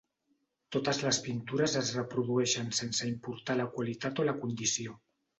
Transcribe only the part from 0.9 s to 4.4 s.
les pintures es reprodueixen sense importar la qualitat o la